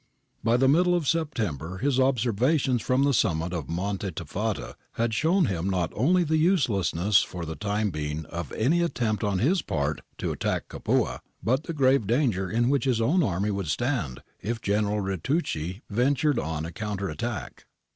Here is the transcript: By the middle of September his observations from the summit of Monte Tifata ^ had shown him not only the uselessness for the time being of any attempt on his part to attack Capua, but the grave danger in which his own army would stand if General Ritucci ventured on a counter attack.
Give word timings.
By 0.43 0.57
the 0.57 0.67
middle 0.67 0.95
of 0.95 1.07
September 1.07 1.77
his 1.77 1.99
observations 1.99 2.81
from 2.81 3.03
the 3.03 3.13
summit 3.13 3.53
of 3.53 3.69
Monte 3.69 4.09
Tifata 4.13 4.61
^ 4.69 4.73
had 4.93 5.13
shown 5.13 5.45
him 5.45 5.69
not 5.69 5.91
only 5.93 6.23
the 6.23 6.37
uselessness 6.37 7.21
for 7.21 7.45
the 7.45 7.55
time 7.55 7.91
being 7.91 8.25
of 8.25 8.51
any 8.53 8.81
attempt 8.81 9.23
on 9.23 9.37
his 9.37 9.61
part 9.61 10.01
to 10.17 10.31
attack 10.31 10.69
Capua, 10.69 11.21
but 11.43 11.65
the 11.65 11.73
grave 11.73 12.07
danger 12.07 12.49
in 12.49 12.67
which 12.71 12.85
his 12.85 12.99
own 12.99 13.21
army 13.21 13.51
would 13.51 13.67
stand 13.67 14.23
if 14.41 14.59
General 14.59 15.01
Ritucci 15.03 15.83
ventured 15.87 16.39
on 16.39 16.65
a 16.65 16.71
counter 16.71 17.07
attack. 17.07 17.67